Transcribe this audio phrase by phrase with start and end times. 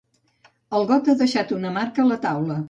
[0.77, 2.59] El got ha deixat una marca a la taula.